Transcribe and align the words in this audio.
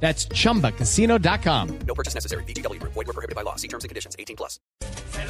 That's 0.00 0.28
chumbacasino.com. 0.28 1.68
No 1.86 1.94
purchase 1.94 2.14
necessary. 2.14 2.44
BGW. 2.44 2.78
Void 2.82 3.06
were 3.06 3.12
prohibited 3.14 3.34
by 3.34 3.42
law. 3.42 3.56
See 3.56 3.68
terms 3.68 3.84
and 3.84 3.88
conditions. 3.88 4.14
18 4.18 4.36
plus. 4.36 4.60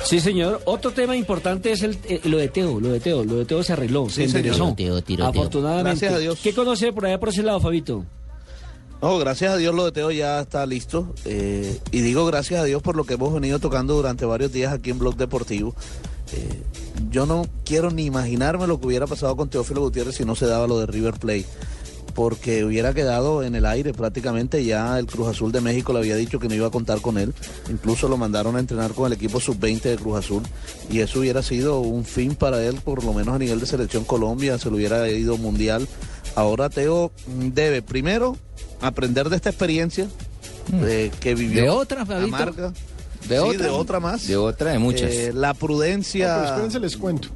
Sí, 0.04 0.20
señor. 0.20 0.60
Otro 0.66 0.90
tema 0.92 1.16
importante 1.16 1.70
es 1.72 1.82
el, 1.82 1.98
eh, 2.08 2.20
lo 2.24 2.38
de 2.38 2.48
Teo, 2.48 2.80
lo 2.80 2.88
de 2.90 3.00
Teo. 3.00 3.24
Lo 3.24 3.36
de 3.36 3.44
Teo 3.44 3.62
se 3.62 3.72
arregló, 3.72 4.08
se 4.10 4.24
enderezó. 4.24 4.74
Teo, 4.76 5.00
tiro, 5.02 5.30
Teo. 5.30 5.40
Afortunadamente. 5.42 5.90
Gracias 5.90 6.12
a 6.14 6.18
Dios. 6.18 6.38
¿Qué 6.42 6.52
conoce 6.54 6.92
por 6.92 7.06
allá 7.06 7.18
por 7.20 7.28
ese 7.28 7.42
lado, 7.42 7.60
Fabito? 7.60 8.04
No, 9.02 9.18
gracias 9.18 9.52
a 9.52 9.56
Dios 9.56 9.74
lo 9.74 9.84
de 9.84 9.92
Teo 9.92 10.10
ya 10.10 10.40
está 10.40 10.64
listo. 10.66 11.14
eh, 11.26 11.78
y 11.92 12.00
digo 12.00 12.24
gracias 12.26 12.60
a 12.60 12.64
Dios 12.64 12.82
por 12.82 12.96
lo 12.96 13.04
que 13.04 13.14
hemos 13.14 13.32
venido 13.32 13.58
tocando 13.58 13.94
durante 13.94 14.24
varios 14.24 14.52
días 14.52 14.72
aquí 14.72 14.90
en 14.90 14.98
Blog 14.98 15.16
Deportivo. 15.16 15.74
Eh, 16.32 16.62
yo 17.10 17.26
no 17.26 17.46
quiero 17.64 17.90
ni 17.90 18.04
imaginarme 18.06 18.66
lo 18.66 18.80
que 18.80 18.86
hubiera 18.86 19.06
pasado 19.06 19.36
con 19.36 19.48
Teófilo 19.50 19.82
Gutiérrez 19.82 20.16
si 20.16 20.24
no 20.24 20.34
se 20.34 20.46
daba 20.46 20.66
lo 20.66 20.78
de 20.80 20.86
River 20.86 21.14
Plate. 21.20 21.44
Porque 22.16 22.64
hubiera 22.64 22.94
quedado 22.94 23.42
en 23.44 23.54
el 23.54 23.66
aire 23.66 23.92
prácticamente. 23.92 24.64
Ya 24.64 24.98
el 24.98 25.06
Cruz 25.06 25.28
Azul 25.28 25.52
de 25.52 25.60
México 25.60 25.92
le 25.92 26.00
había 26.00 26.16
dicho 26.16 26.40
que 26.40 26.48
no 26.48 26.54
iba 26.54 26.66
a 26.66 26.70
contar 26.70 27.00
con 27.00 27.18
él. 27.18 27.32
Incluso 27.70 28.08
lo 28.08 28.16
mandaron 28.16 28.56
a 28.56 28.58
entrenar 28.58 28.92
con 28.92 29.06
el 29.06 29.12
equipo 29.12 29.38
sub-20 29.38 29.82
de 29.82 29.96
Cruz 29.96 30.18
Azul. 30.18 30.42
Y 30.90 31.00
eso 31.00 31.20
hubiera 31.20 31.42
sido 31.42 31.80
un 31.80 32.04
fin 32.04 32.34
para 32.34 32.64
él, 32.64 32.80
por 32.82 33.04
lo 33.04 33.12
menos 33.12 33.34
a 33.34 33.38
nivel 33.38 33.60
de 33.60 33.66
selección 33.66 34.04
Colombia. 34.04 34.58
Se 34.58 34.70
lo 34.70 34.76
hubiera 34.76 35.08
ido 35.10 35.36
mundial. 35.36 35.86
Ahora 36.34 36.70
Teo 36.70 37.12
mm, 37.26 37.48
debe 37.50 37.82
primero 37.82 38.36
aprender 38.80 39.28
de 39.28 39.36
esta 39.36 39.50
experiencia 39.50 40.08
eh, 40.72 41.10
que 41.20 41.34
vivió. 41.34 41.62
¿De 41.62 41.70
otra, 41.70 42.02
amarga. 42.02 42.72
¿De 43.28 43.36
Sí, 43.36 43.42
otra? 43.42 43.66
de 43.66 43.70
otra 43.70 44.00
más. 44.00 44.26
De 44.26 44.36
otra, 44.36 44.72
de 44.72 44.78
muchas. 44.78 45.10
Eh, 45.10 45.32
la 45.34 45.54
prudencia 45.54 46.34
Pero 46.34 46.46
espérense, 46.48 46.80
les 46.80 46.96
cuento. 46.96 47.28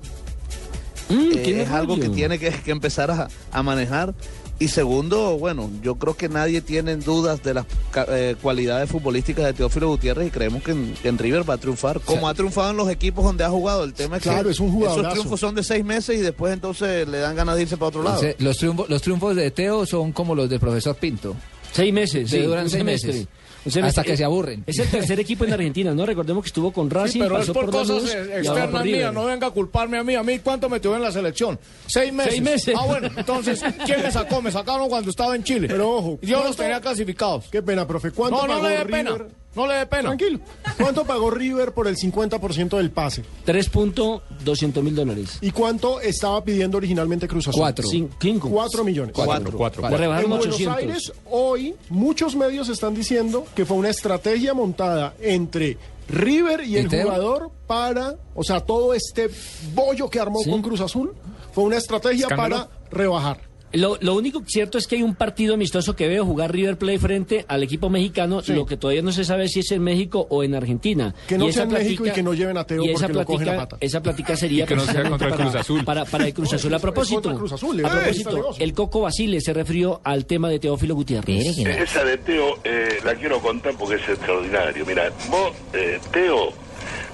Mm, 1.09 1.33
eh, 1.33 1.42
¿tiene 1.42 1.62
es 1.62 1.70
algo 1.70 1.98
que 1.98 2.09
tiene 2.09 2.39
que, 2.39 2.50
que 2.50 2.70
empezar 2.70 3.11
a, 3.11 3.28
a 3.50 3.62
manejar. 3.62 4.15
Y 4.61 4.69
segundo, 4.69 5.39
bueno, 5.39 5.70
yo 5.83 5.94
creo 5.94 6.14
que 6.14 6.28
nadie 6.28 6.61
tiene 6.61 6.94
dudas 6.97 7.42
de 7.42 7.55
las 7.55 7.66
ca- 7.91 8.05
eh, 8.11 8.36
cualidades 8.41 8.91
futbolísticas 8.91 9.47
de 9.47 9.55
Teófilo 9.55 9.89
Gutiérrez 9.89 10.28
y 10.28 10.30
creemos 10.30 10.62
que 10.62 10.72
en, 10.72 10.92
que 11.00 11.08
en 11.08 11.16
River 11.16 11.48
va 11.48 11.55
a 11.55 11.58
triunfar, 11.58 11.98
como 12.00 12.28
ha 12.28 12.34
triunfado 12.34 12.70
en 12.70 12.77
los 12.77 12.91
equipos 12.91 13.25
donde 13.25 13.42
ha 13.42 13.48
jugado. 13.48 13.84
El 13.84 13.94
tema 13.94 14.19
es 14.19 14.22
Claro, 14.22 14.44
que 14.44 14.50
es 14.50 14.61
un 14.61 14.69
esos 14.83 15.08
triunfos 15.12 15.41
son 15.41 15.55
de 15.55 15.64
seis 15.64 15.83
meses 15.83 16.14
y 16.19 16.20
después 16.20 16.53
entonces 16.53 17.08
le 17.08 17.19
dan 17.20 17.34
ganas 17.36 17.56
de 17.56 17.62
irse 17.62 17.78
para 17.78 17.88
otro 17.88 18.03
lado. 18.03 18.20
Los, 18.38 18.58
triunfos, 18.58 18.91
los 18.91 19.00
triunfos 19.00 19.34
de 19.34 19.50
Teo 19.50 19.86
son 19.86 20.12
como 20.12 20.34
los 20.34 20.50
del 20.50 20.61
profesor 20.61 20.94
Pinto. 20.94 21.34
Seis 21.72 21.92
meses. 21.92 22.30
Sí, 22.30 22.38
duran 22.40 22.68
seis 22.68 22.78
semestre. 22.80 23.12
meses. 23.12 23.28
Semestre. 23.62 23.88
Hasta 23.88 24.04
que 24.04 24.16
se 24.16 24.24
aburren. 24.24 24.64
Es 24.66 24.78
el 24.78 24.88
tercer 24.88 25.20
equipo 25.20 25.44
en 25.44 25.52
Argentina, 25.52 25.92
¿no? 25.92 26.06
Recordemos 26.06 26.42
que 26.42 26.46
estuvo 26.48 26.72
con 26.72 26.88
Racing, 26.88 27.20
pero 27.20 27.38
es 27.40 27.46
por 27.50 27.66
por 27.66 27.70
cosas 27.70 28.04
externas 28.04 28.84
mías. 28.84 29.12
No 29.12 29.26
venga 29.26 29.48
a 29.48 29.50
culparme 29.50 29.98
a 29.98 30.02
mí. 30.04 30.14
A 30.14 30.22
mí, 30.22 30.38
¿cuánto 30.38 30.70
me 30.70 30.80
tuvo 30.80 30.96
en 30.96 31.02
la 31.02 31.12
selección? 31.12 31.58
Seis 31.86 32.10
meses. 32.10 32.32
Seis 32.32 32.42
meses. 32.42 32.74
Ah, 32.78 32.86
bueno. 32.86 33.10
Entonces, 33.14 33.62
¿quién 33.84 34.00
me 34.02 34.10
sacó? 34.10 34.41
Me 34.41 34.50
sacaron 34.50 34.88
cuando 34.88 35.10
estaba 35.10 35.36
en 35.36 35.44
Chile. 35.44 35.68
Pero 35.68 35.91
ojo, 35.91 36.18
Yo 36.22 36.36
los 36.36 36.42
¿cuánto- 36.44 36.62
tenía 36.62 36.80
clasificados. 36.80 37.44
Qué 37.50 37.62
pena, 37.62 37.86
profe. 37.86 38.12
¿Cuánto 38.12 38.38
No, 38.38 38.46
no 38.46 38.54
pagó 38.54 38.68
le 38.68 38.82
River? 38.82 38.91
pena. 38.91 39.10
No 39.56 39.67
le 39.67 39.75
dé 39.75 39.87
pena. 39.87 40.03
Tranquilo. 40.15 40.39
¿Cuánto 40.79 41.05
pagó 41.05 41.31
River 41.31 41.73
por 41.73 41.89
el 41.89 41.97
50% 41.97 42.77
del 42.77 42.91
pase? 42.91 43.25
3.200 43.47 44.83
mil 44.83 44.95
dólares. 44.95 45.39
¿Y 45.41 45.51
cuánto 45.51 46.01
estaba 46.01 46.43
pidiendo 46.45 46.77
originalmente 46.79 47.27
Cruz 47.27 47.48
Azul? 47.48 47.61
Cuatro. 47.61 47.89
Cin- 47.89 48.09
cinco. 48.21 48.48
Cuatro 48.48 48.84
millones. 48.84 49.12
Cuatro. 49.15 49.51
Rebajaron 49.91 50.25
En 50.25 50.31
Buenos 50.39 50.47
800. 50.55 50.77
Aires, 50.78 51.12
hoy, 51.31 51.75
muchos 51.89 52.37
medios 52.37 52.69
están 52.69 52.94
diciendo 52.94 53.44
que 53.55 53.65
fue 53.65 53.77
una 53.77 53.89
estrategia 53.91 54.55
montada 54.55 55.15
entre 55.21 55.78
River 56.09 56.62
y 56.65 56.75
¿Y 56.75 56.77
el 56.78 56.89
Teo? 56.89 57.05
jugador 57.05 57.50
para, 57.66 58.16
o 58.34 58.43
sea, 58.44 58.60
todo 58.60 58.94
este 58.94 59.31
bollo 59.75 60.09
que 60.09 60.21
armó 60.21 60.41
Sí. 60.44 60.50
con 60.50 60.62
Cruz 60.62 60.81
Azul 60.81 61.12
fue 61.53 61.65
una 61.65 61.77
estrategia 61.77 62.28
para 62.28 62.69
rebajar. 62.91 63.50
Lo, 63.72 63.97
lo 64.00 64.14
único 64.16 64.42
cierto 64.47 64.78
es 64.78 64.86
que 64.86 64.97
hay 64.97 65.03
un 65.03 65.14
partido 65.14 65.54
amistoso 65.54 65.94
que 65.94 66.08
veo 66.08 66.25
jugar 66.25 66.53
River 66.53 66.76
Plate 66.76 66.98
frente 66.98 67.44
al 67.48 67.62
equipo 67.62 67.88
mexicano. 67.91 68.42
Sí. 68.42 68.53
Lo 68.53 68.66
que 68.66 68.76
todavía 68.76 69.03
no 69.03 69.12
se 69.12 69.25
sabe 69.25 69.48
si 69.48 69.60
es 69.60 69.70
en 69.72 69.82
México 69.82 70.26
o 70.28 70.42
en 70.42 70.54
Argentina. 70.54 71.14
Que 71.28 71.38
no 71.38 71.48
Y 71.48 71.53
sea 71.53 71.62
esa 71.64 71.76
en 71.78 71.82
México 71.84 72.06
y 72.06 72.10
que 72.10 72.22
no 72.22 72.34
lleven 72.34 72.56
a 72.56 72.64
Teo 72.66 72.84
y 72.84 72.91
esa 72.91 73.06
porque 73.06 73.12
lo 73.14 73.25
cogen 73.25 73.48
a 73.48 73.53
plática- 73.53 73.69
pata. 73.69 73.76
Esa 73.86 74.03
plática 74.03 74.36
sería 74.36 74.66
que 74.66 74.75
no 74.75 74.82
sea 74.82 74.94
precisamente 74.94 75.10
contra 75.10 75.28
el 75.28 75.34
para- 75.34 75.44
Cruz 75.50 75.60
Azul. 75.60 75.84
Para, 75.84 76.04
para 76.04 76.26
el 76.26 76.34
Cruz 76.34 76.53
Azul. 76.54 76.75
A 76.75 76.78
propósito, 76.78 77.22
contra 77.22 77.38
Cruz 77.38 77.53
Azul, 77.53 77.84
a 77.84 77.91
propósito, 77.91 78.50
el 78.59 78.72
Coco 78.75 79.00
Basile 79.03 79.41
se 79.41 79.53
refirió 79.53 80.00
al 80.04 80.26
tema 80.26 80.48
de 80.48 80.59
Teófilo 80.59 80.94
Gutiérrez. 80.94 81.59
No. 81.59 81.70
Esa 81.70 82.04
de 82.04 82.19
Teo 82.19 82.59
eh, 82.64 82.98
la 83.04 83.14
quiero 83.14 83.41
contar 83.41 83.75
porque 83.78 83.97
es 84.03 84.09
extraordinario. 84.09 84.84
Mira, 84.84 85.10
vos, 85.30 85.53
eh, 85.75 85.98
Teo, 86.12 86.53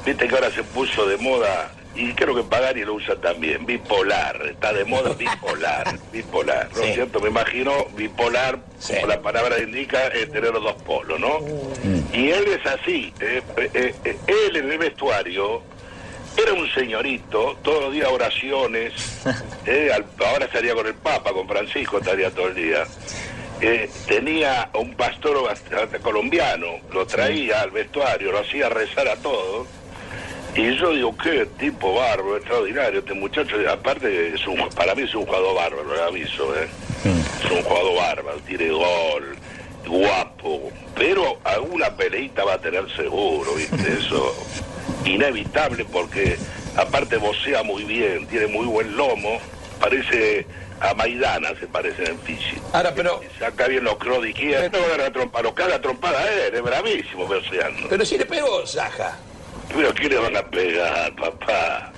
viste 0.06 0.26
que 0.26 0.34
ahora 0.34 0.50
se 0.50 0.62
puso 0.62 1.06
de 1.06 1.16
moda, 1.18 1.70
y 1.96 2.12
creo 2.14 2.34
que 2.34 2.42
Pagani 2.42 2.82
lo 2.84 2.94
usa 2.94 3.16
también, 3.16 3.64
bipolar. 3.66 4.40
Está 4.46 4.72
de 4.72 4.84
moda 4.84 5.14
bipolar, 5.18 5.98
bipolar. 6.12 6.68
¿No 6.74 6.82
es 6.82 6.94
cierto? 6.94 7.20
Me 7.20 7.28
imagino 7.28 7.86
bipolar, 7.96 8.58
como 8.86 9.06
la 9.06 9.20
palabra 9.20 9.58
indica, 9.58 10.06
es 10.08 10.30
tener 10.30 10.52
los 10.52 10.62
dos 10.62 10.74
polos, 10.82 11.18
¿no? 11.18 11.38
Y 12.12 12.30
él 12.30 12.44
es 12.48 12.66
así. 12.66 13.12
eh, 13.20 13.42
eh, 13.74 13.94
eh, 14.04 14.16
él 14.26 14.56
en 14.56 14.70
el 14.72 14.78
vestuario 14.78 15.62
era 16.36 16.52
un 16.52 16.68
señorito, 16.72 17.56
todos 17.62 17.84
los 17.84 17.92
días 17.92 18.08
oraciones. 18.10 18.92
al- 19.24 20.06
ahora 20.26 20.44
estaría 20.44 20.74
con 20.74 20.86
el 20.86 20.94
Papa, 20.94 21.32
con 21.32 21.48
Francisco, 21.48 21.98
estaría 21.98 22.30
todo 22.30 22.48
el 22.48 22.54
día. 22.54 22.84
Eh, 23.62 23.88
tenía 24.06 24.68
un 24.74 24.94
pastor 24.94 25.38
colombiano, 26.02 26.66
lo 26.92 27.06
traía 27.06 27.62
al 27.62 27.70
vestuario, 27.70 28.30
lo 28.32 28.40
hacía 28.40 28.68
rezar 28.68 29.08
a 29.08 29.16
todos. 29.16 29.66
Y 30.56 30.74
yo 30.76 30.90
digo, 30.92 31.14
qué 31.18 31.44
tipo 31.58 31.94
bárbaro, 31.94 32.38
extraordinario, 32.38 33.00
este 33.00 33.12
muchacho, 33.12 33.56
aparte 33.70 34.34
es 34.34 34.46
un, 34.46 34.68
para 34.70 34.94
mí 34.94 35.02
es 35.02 35.14
un 35.14 35.26
jugador 35.26 35.54
bárbaro, 35.54 35.94
le 35.94 36.02
aviso, 36.02 36.56
¿eh? 36.56 36.66
es 37.04 37.50
un 37.50 37.62
jugador 37.62 37.96
bárbaro, 37.96 38.38
tiene 38.46 38.70
gol, 38.70 39.36
guapo, 39.86 40.70
pero 40.94 41.38
alguna 41.44 41.94
peleita 41.94 42.44
va 42.44 42.54
a 42.54 42.58
tener 42.58 42.84
seguro, 42.96 43.54
¿viste? 43.54 43.76
Eso 43.98 44.34
inevitable 45.04 45.84
porque 45.84 46.38
aparte 46.74 47.18
vocea 47.18 47.62
muy 47.62 47.84
bien, 47.84 48.26
tiene 48.26 48.46
muy 48.46 48.64
buen 48.64 48.96
lomo, 48.96 49.38
parece 49.78 50.46
a 50.80 50.94
Maidana, 50.94 51.50
se 51.60 51.66
parece 51.66 52.04
en 52.04 52.18
físico. 52.20 52.62
Ahora, 52.72 52.94
pero, 52.94 53.20
Saca 53.38 53.68
bien 53.68 53.84
los 53.84 53.96
cross 53.96 54.22
de 54.22 54.30
izquierda, 54.30 54.70
no 54.70 54.84
agarra 54.86 55.12
trompa, 55.12 55.42
lo 55.42 55.54
caga 55.54 55.82
trompada 55.82 56.18
a 56.18 56.32
él, 56.32 56.54
es 56.54 56.62
bravísimo 56.62 57.26
voceando. 57.26 57.88
pero 57.90 58.06
si 58.06 58.16
le 58.16 58.24
pegó 58.24 58.66
Saja. 58.66 59.18
Pero 59.74 59.94
¿qué 59.94 60.08
le 60.08 60.16
van 60.16 60.36
a 60.36 60.42
pegar, 60.42 61.14
papá? 61.16 61.92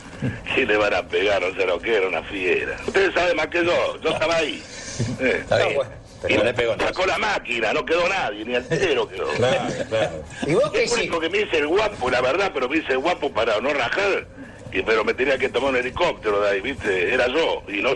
¿Qué 0.54 0.66
le 0.66 0.76
van 0.76 0.94
a 0.94 1.02
pegar? 1.02 1.40
No 1.42 1.54
sé 1.54 1.66
lo 1.66 1.78
que 1.78 1.96
era, 1.96 2.08
una 2.08 2.22
fiera. 2.24 2.76
Ustedes 2.86 3.14
saben 3.14 3.36
más 3.36 3.46
que 3.48 3.64
yo, 3.64 4.00
yo 4.00 4.10
estaba 4.10 4.36
ahí. 4.36 4.62
Eh. 5.20 5.38
Está 5.42 5.58
bien. 5.58 5.78
Pero 6.22 6.38
no 6.38 6.44
le 6.44 6.54
pegó 6.54 6.76
nada. 6.76 6.88
Sacó 6.88 7.06
la 7.06 7.18
máquina, 7.18 7.72
no 7.72 7.84
quedó 7.84 8.08
nadie, 8.08 8.44
ni 8.44 8.56
altero 8.56 9.08
quedó. 9.08 9.28
Claro, 9.28 9.62
claro. 9.88 10.24
¿Y 10.44 10.54
vos 10.54 10.72
qué 10.72 10.82
Es 10.82 10.92
el 10.92 10.98
único 10.98 11.20
que 11.20 11.28
me 11.28 11.38
dice 11.38 11.58
el 11.58 11.68
guapo, 11.68 12.10
la 12.10 12.20
verdad, 12.20 12.50
pero 12.52 12.68
me 12.68 12.80
dice 12.80 12.94
el 12.94 12.98
guapo 12.98 13.32
para 13.32 13.60
no 13.60 13.72
rajar. 13.72 14.26
Y, 14.72 14.82
pero 14.82 15.04
me 15.04 15.14
tenía 15.14 15.38
que 15.38 15.48
tomar 15.48 15.70
un 15.70 15.76
helicóptero 15.76 16.40
de 16.40 16.50
ahí, 16.50 16.60
¿viste? 16.60 17.14
Era 17.14 17.26
yo. 17.28 17.62
Y, 17.68 17.80
no, 17.82 17.90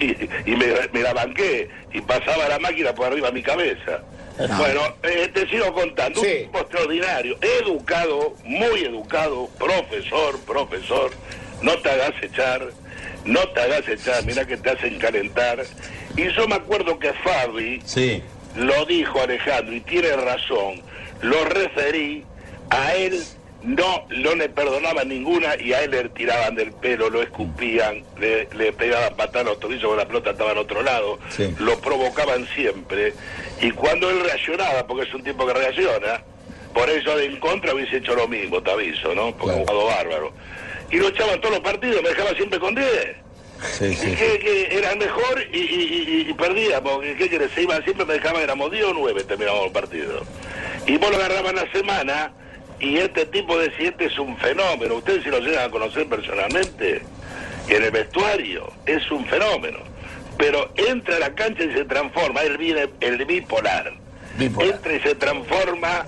y, 0.00 0.12
y 0.50 0.56
me, 0.56 0.66
me 0.92 1.00
la 1.02 1.12
banqué. 1.12 1.68
Y 1.92 2.00
pasaba 2.00 2.48
la 2.48 2.58
máquina 2.58 2.94
por 2.94 3.06
arriba 3.06 3.28
de 3.28 3.34
mi 3.34 3.42
cabeza. 3.42 4.02
Bueno, 4.56 4.80
eh, 5.02 5.30
te 5.34 5.46
sigo 5.48 5.72
contando. 5.74 6.20
Sí. 6.20 6.26
Un 6.26 6.36
tipo 6.46 6.58
extraordinario, 6.60 7.36
educado, 7.60 8.34
muy 8.44 8.80
educado, 8.84 9.48
profesor, 9.58 10.38
profesor. 10.40 11.10
No 11.60 11.76
te 11.78 11.90
hagas 11.90 12.12
echar, 12.22 12.68
no 13.24 13.40
te 13.48 13.60
hagas 13.60 13.86
echar, 13.88 14.24
mira 14.24 14.46
que 14.46 14.56
te 14.56 14.70
hacen 14.70 14.98
calentar. 14.98 15.62
Y 16.16 16.30
yo 16.32 16.48
me 16.48 16.54
acuerdo 16.56 16.98
que 16.98 17.12
Fabi 17.12 17.80
Sí. 17.84 18.22
lo 18.56 18.84
dijo 18.86 19.20
Alejandro 19.20 19.74
y 19.74 19.80
tiene 19.80 20.12
razón, 20.16 20.82
lo 21.20 21.44
referí, 21.44 22.24
a 22.70 22.94
él 22.94 23.22
no, 23.64 24.04
no 24.10 24.34
le 24.34 24.48
perdonaban 24.48 25.08
ninguna 25.08 25.56
y 25.60 25.72
a 25.72 25.82
él 25.82 25.90
le 25.92 26.08
tiraban 26.10 26.54
del 26.54 26.72
pelo, 26.72 27.10
lo 27.10 27.22
escupían, 27.22 28.02
le, 28.18 28.48
le 28.54 28.72
pegaban 28.72 29.14
patadas 29.16 29.46
a 29.46 29.50
los 29.50 29.60
tobillos 29.60 29.84
porque 29.84 30.02
la 30.02 30.08
pelota 30.08 30.30
estaba 30.30 30.50
al 30.50 30.58
otro 30.58 30.82
lado, 30.82 31.18
Sí. 31.30 31.54
lo 31.58 31.78
provocaban 31.80 32.46
siempre 32.54 33.12
y 33.60 33.70
cuando 33.70 34.10
él 34.10 34.20
reaccionaba, 34.24 34.86
porque 34.86 35.08
es 35.08 35.14
un 35.14 35.22
tipo 35.22 35.46
que 35.46 35.52
reacciona, 35.54 36.22
por 36.74 36.88
eso 36.90 37.16
de 37.16 37.26
en 37.26 37.38
contra 37.38 37.74
hubiese 37.74 37.98
hecho 37.98 38.14
lo 38.14 38.26
mismo, 38.28 38.62
te 38.62 38.70
aviso, 38.70 39.14
¿no? 39.14 39.36
Porque 39.36 39.56
un 39.56 39.66
jugador 39.66 39.92
bárbaro. 39.92 40.32
Y 40.90 40.96
lo 40.96 41.08
echaban 41.08 41.40
todos 41.40 41.54
los 41.56 41.60
partidos, 41.64 42.02
me 42.02 42.08
dejaba 42.10 42.30
siempre 42.34 42.58
con 42.58 42.74
10. 42.74 42.88
Sí, 43.78 43.84
Y 43.84 43.94
sí. 43.94 44.16
que, 44.16 44.38
que 44.40 44.76
era 44.78 44.90
el 44.92 44.98
mejor 44.98 45.40
y, 45.52 45.58
y, 45.58 46.24
y- 46.26 46.30
y 46.30 46.34
perdíamos. 46.34 47.00
¿Qué 47.00 47.14
¿Qué 47.16 47.30
querés? 47.30 47.52
Se 47.52 47.62
iban, 47.62 47.82
siempre 47.84 48.04
me 48.04 48.14
dejaban, 48.14 48.42
éramos 48.42 48.72
10 48.72 48.84
o 48.86 48.92
9 48.94 49.22
terminábamos 49.22 49.66
el 49.66 49.72
partido. 49.72 50.22
Y 50.86 50.96
vos 50.96 51.10
lo 51.10 51.16
agarraban 51.16 51.54
la 51.54 51.70
semana 51.70 52.32
y 52.82 52.98
este 52.98 53.24
tipo 53.26 53.56
de 53.58 53.72
siete 53.76 54.06
es 54.06 54.18
un 54.18 54.36
fenómeno. 54.38 54.96
Ustedes 54.96 55.22
si 55.24 55.30
lo 55.30 55.38
llegan 55.40 55.68
a 55.68 55.70
conocer 55.70 56.06
personalmente, 56.08 57.02
en 57.68 57.82
el 57.82 57.90
vestuario, 57.90 58.70
es 58.86 59.08
un 59.10 59.24
fenómeno. 59.26 59.78
Pero 60.36 60.72
entra 60.76 61.16
a 61.16 61.18
la 61.20 61.34
cancha 61.34 61.62
y 61.64 61.72
se 61.72 61.84
transforma, 61.84 62.40
él 62.42 62.58
viene 62.58 62.88
el 63.00 63.24
bipolar. 63.24 63.92
Bipolar. 64.38 64.74
Entra 64.74 64.94
y 64.94 65.00
se 65.00 65.14
transforma 65.14 66.04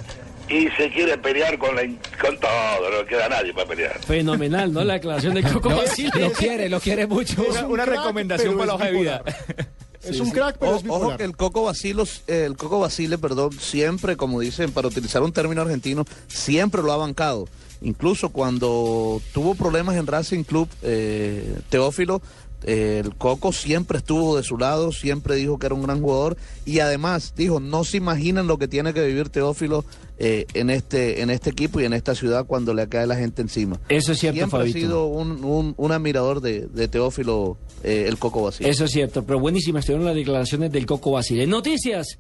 y 0.49 0.69
se 0.77 0.91
quiere 0.91 1.17
pelear 1.19 1.57
con, 1.59 1.75
la, 1.77 1.85
in- 1.85 1.99
con 2.21 2.37
todo, 2.39 2.91
no 2.91 3.07
queda 3.07 3.29
nadie 3.29 3.55
para 3.55 3.67
pelear. 3.69 3.99
Fenomenal, 4.05 4.73
¿no? 4.73 4.83
La 4.85 4.95
declaración 4.95 5.35
de 5.35 5.43
Coco 5.53 5.71
Lo 5.71 6.33
quiere, 6.33 6.69
lo 6.69 6.81
quiere 6.81 7.07
mucho. 7.07 7.43
Es 7.49 7.63
un 7.63 7.71
una 7.73 7.85
crack, 7.85 7.99
recomendación 7.99 8.55
para 8.55 8.67
la 8.67 8.75
hoja 8.75 8.87
de 8.87 8.93
vida. 8.93 9.23
Es 10.09 10.21
un 10.21 10.31
crack, 10.31 10.57
pero 10.59 10.73
O- 10.73 10.77
es 10.77 10.83
bipolar. 10.83 11.09
ojo 11.09 11.17
que 11.17 11.25
el 11.25 11.37
Coco 11.37 11.65
Basilos, 11.65 12.23
eh, 12.27 12.45
el 12.47 12.57
Coco 12.57 12.79
Basile, 12.81 13.19
perdón, 13.19 13.51
siempre, 13.59 14.17
como 14.17 14.41
dicen, 14.41 14.71
para 14.73 14.89
utilizar 14.89 15.23
un 15.23 15.33
término 15.33 15.63
argentino, 15.63 16.05
siempre 16.29 16.83
lo 16.83 16.93
ha 16.93 16.97
bancado. 16.97 17.47
Incluso 17.83 18.31
cuando 18.31 19.21
tuvo 19.33 19.55
problemas 19.55 19.97
en 19.97 20.07
Racing 20.07 20.45
Club, 20.45 20.69
eh, 20.83 21.59
Teófilo, 21.69 22.23
eh, 22.65 23.03
el 23.05 23.15
Coco 23.17 23.53
siempre 23.53 23.99
estuvo 23.99 24.37
de 24.37 24.43
su 24.43 24.59
lado, 24.59 24.91
siempre 24.93 25.37
dijo 25.37 25.59
que 25.59 25.67
era 25.67 25.75
un 25.75 25.83
gran 25.83 26.01
jugador 26.01 26.37
y 26.65 26.81
además 26.81 27.35
dijo, 27.37 27.61
no 27.61 27.85
se 27.85 27.99
imaginan 27.99 28.47
lo 28.47 28.59
que 28.59 28.69
tiene 28.69 28.93
que 28.95 29.05
vivir 29.07 29.29
Teófilo 29.29 29.85
eh, 30.19 30.47
en 30.55 30.71
este 30.71 31.23
en 31.23 31.31
este 31.31 31.51
equipo 31.51 31.81
y 31.81 31.85
en 31.85 31.93
esta 31.93 32.15
ciudad 32.15 32.47
cuando 32.47 32.73
le 32.73 32.89
cae 32.89 33.07
la 33.07 33.17
gente 33.17 33.43
encima. 33.43 33.81
Eso 33.89 34.13
es 34.13 34.19
cierto, 34.21 34.37
siempre 34.37 34.59
Fabito. 34.61 34.79
ha 34.79 34.81
sido 34.81 35.07
un, 35.07 35.45
un- 35.45 35.75
un 35.77 35.93
admirador 35.93 36.41
de, 36.41 36.67
de 36.69 36.89
Teófilo, 36.89 37.59
eh, 37.83 38.07
el 38.09 38.19
Coco 38.19 38.43
Basile. 38.43 38.71
Eso 38.71 38.85
es 38.85 38.91
cierto, 38.93 39.25
pero 39.25 39.39
buenísimas 39.41 39.81
estuvieron 39.81 40.07
las 40.07 40.15
declaraciones 40.15 40.71
del 40.73 40.87
Coco 40.87 41.11
Basile. 41.13 41.47
Noticias 41.47 42.19